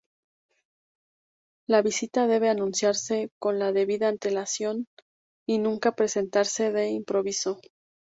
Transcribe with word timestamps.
La 1.67 1.83
visita 1.83 2.25
debe 2.25 2.49
anunciarse 2.49 3.29
con 3.39 3.59
la 3.59 3.71
debida 3.71 4.07
antelación 4.07 4.87
y 5.47 5.59
nunca 5.59 5.93
presentarse 5.95 6.71
de 6.71 6.89
improviso. 6.89 7.59